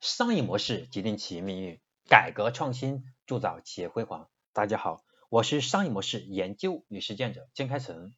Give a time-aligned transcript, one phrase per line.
[0.00, 4.30] 商业模式决定企业命运，改革创新铸造企业辉煌。
[4.54, 8.14] 大家好，我是商业模式研究与实践者江开成，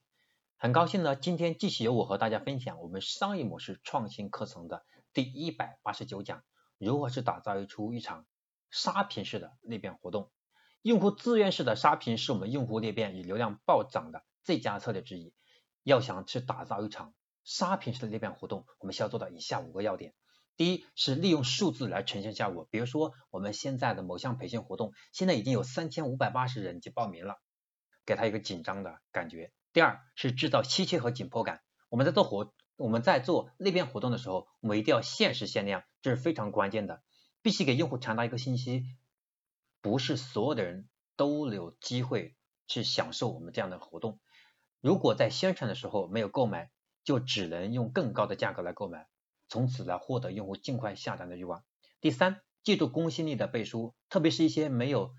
[0.56, 6.44] 很高兴呢，今天继续由我和大家分享我们商业模式创新课程的第一百八十九讲，
[6.78, 8.26] 如何去打造一出一场
[8.70, 10.30] 杀屏式的裂变活动。
[10.82, 15.34] 用户自愿式的杀屏是我们用户裂变与流量暴涨的最佳策略之一。
[15.82, 17.12] 要想去打造一场
[17.42, 20.14] 杀屏式的裂变活动，我们需要做到以下五个要点。
[20.62, 27.40] 第一是利用数字来呈现效果，比如说我们现在的某项培训活动，现在已经有三千五百八十人去报名了，
[28.06, 29.52] 给他一个紧张的感觉。
[29.72, 37.02] 第二是制造稀缺和紧迫感，我们在做活我们在做裂变活动的时候，我们一定要限时限量，这是非常关键的，
[37.42, 38.84] 必须给用户传达一个信息，
[39.80, 42.36] 不是所有的人都有机会
[42.68, 44.20] 去享受我们这样的活动。
[44.80, 46.70] 如果在宣传的时候没有购买，
[47.02, 49.08] 就只能用更高的价格来购买。
[49.52, 51.62] 从此来获得用户尽快下单的欲望。
[52.00, 55.12] 第三，记住公信力的背书，特别是一些没有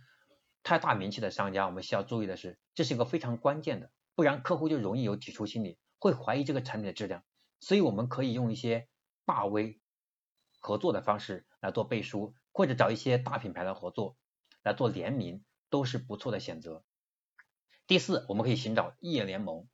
[0.63, 7.23] 太大名气的商家，我们需要注意的是，这是一个非常关键的，不然客户就容易有抵触心理，会怀疑这个产品的质量。
[7.59, 8.87] 所以我们可以用一些
[9.23, 9.79] 大 V
[10.59, 14.17] 合作的方式来做背书，或者找一些大品牌的合作
[14.63, 16.83] 来做联名，都是不错的选择。
[17.85, 19.67] 第四，我们可以寻找异业联盟，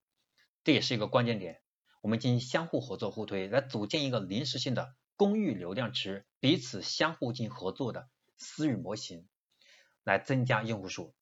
[0.66, 1.62] 这也是一个关键点。
[2.02, 9.28] 我们进行相互合作互推，来组建一个临时性的公域流量池，彼此相互进行合作的私域模型，
[10.04, 11.14] 来增加用户数。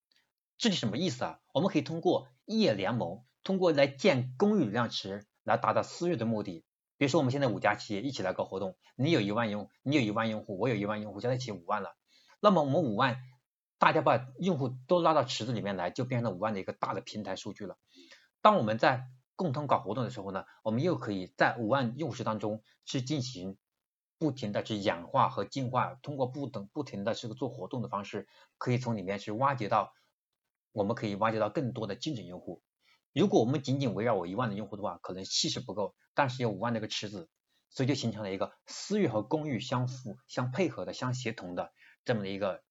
[0.58, 1.40] 这是什么意思啊？
[1.54, 6.64] 我们可以通过业联盟，通过来建公域流量池，来达到私域的目的。
[6.98, 11.96] 比如说，我们现在五家企业一起来搞活动，你有一万用，你有一万用户，我有一万用户，加在一起五万了。
[12.40, 13.18] 那么我们五万，
[13.78, 17.78] 大家把用户都拉到池子里面来，就变成了五万的一个大的平台数据了。
[18.42, 23.56] 当我们在共同搞活动的时候呢，我们又可以在五万用户当中去进行
[24.18, 28.28] 不停的去氧化和进化，通过不等不停的这个做活动的方式，
[28.58, 29.94] 可以从里面去挖掘到，
[30.72, 32.64] 我们可以挖掘到更多的精准用户。
[33.14, 37.30] 如果我们仅仅围绕我一万的用户的话，可能气势不够，但是有五万的一个池子，
[37.70, 41.72] 所以就形成了一个私域和公域相互相配合的、相协同的
[42.06, 42.64] 这么的一个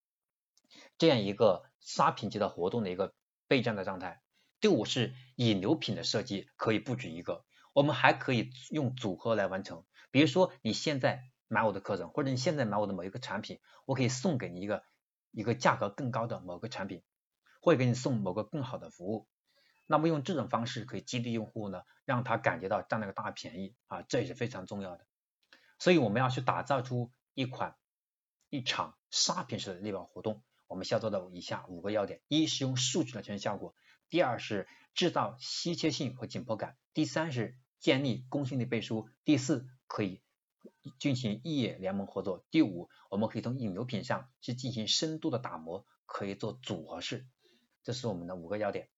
[0.98, 3.15] 这样一个杀屏级的活动的一个
[3.47, 4.21] 备战的状态。
[4.61, 9.84] 第五是引流品的设计，可以不止一个，我们还可以用组合来完成。
[10.11, 14.83] 比如说你现在买我的课程，或者你现在买我的某一个产品，我可以送给你一个
[15.31, 17.03] 一个价格更高的某个产品，
[17.61, 19.28] 或者给你送某个更好的服务。
[19.87, 25.06] 那么用这种方式可以激励用户呢，让他感觉到占了个大便宜啊，这也是非常重要的。
[25.78, 27.77] 所以我们要去打造出一款
[28.49, 33.75] 一场杀屏式的裂变活动，我们需要做到以下五个要点：一是用数据来呈现效果。
[34.09, 40.22] 第二是制造稀缺性和紧迫感，第三是建立公信力背书，第四可以
[40.99, 47.27] 进行异业联盟合作，第五我们可以从引流品上去进行深度的打磨，可以做组合式，
[47.83, 48.89] 这是我们的五个要点。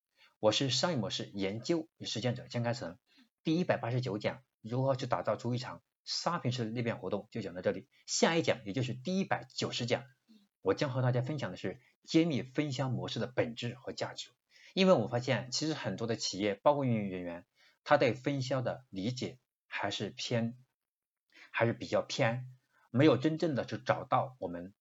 [0.40, 2.98] 我是商业模式研究与实践者江开成，
[3.42, 10.04] 第一百八十九讲如何去打造出一场沙坪式裂变活动就讲到这里，下一讲也就是第一百九十讲，
[10.62, 14.30] 我将和大家分享的是揭秘分销模式的本质和价值。
[14.78, 17.44] 因为我发现，其实很多的企业，包括运营人员，
[17.82, 20.56] 他对分销的理解还是偏，
[21.50, 22.46] 还是比较偏，
[22.92, 24.72] 没有真正的去找到我们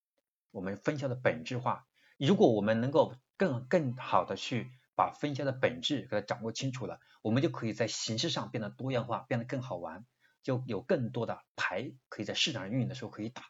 [0.52, 1.88] 我们分销的本质化。
[2.20, 10.06] 如果我们能够更更好的去把分销的本质给它掌握清楚了，我们就可以在形式上变得多样化，变得更好玩，
[10.44, 13.46] 就有更多的牌可以在市场上运营的时候可以打。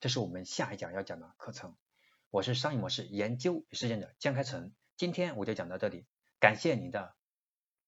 [0.00, 1.74] 这是我们下一讲要讲的课程。
[2.28, 4.70] 我是商业模式研究与实践者江开成。
[5.02, 6.06] 今天我就讲到这里，
[6.38, 7.16] 感谢您的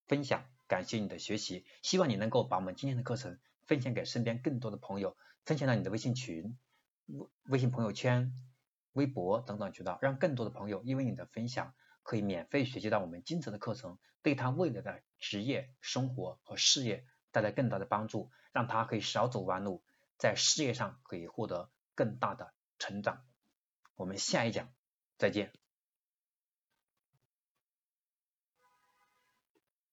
[0.08, 3.38] 分享，感谢你的学习，希望你能够把我们今天的课程
[3.68, 6.58] 分享给身边更多的朋友，分享到你的微信群、
[7.06, 8.32] 微微信朋友圈、
[8.94, 11.72] 微博等等渠道，让更多的朋友因为你的分享，
[12.02, 19.84] 可以免费学习到我们精彩的课程，对他未来的职业、生活和事业带来更大的帮助，让他可以少走弯路，
[20.18, 23.24] 在事业上可以获得更大的成长。
[23.94, 24.68] 我们下一讲
[25.16, 25.52] 再见。